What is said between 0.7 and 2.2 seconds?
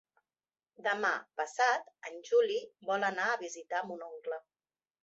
Demà passat en